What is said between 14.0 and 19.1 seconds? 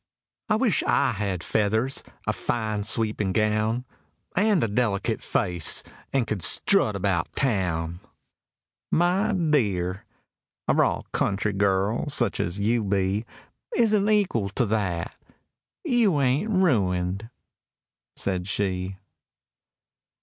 equal to that. You ain't ruined," said she.